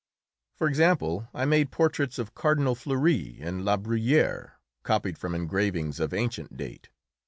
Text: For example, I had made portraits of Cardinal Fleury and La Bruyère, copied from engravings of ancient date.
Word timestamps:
For 0.55 0.65
example, 0.67 1.27
I 1.31 1.41
had 1.41 1.49
made 1.49 1.69
portraits 1.69 2.17
of 2.17 2.33
Cardinal 2.33 2.73
Fleury 2.73 3.37
and 3.39 3.63
La 3.63 3.77
Bruyère, 3.77 4.53
copied 4.81 5.15
from 5.19 5.35
engravings 5.35 5.99
of 5.99 6.11
ancient 6.11 6.57
date. 6.57 6.89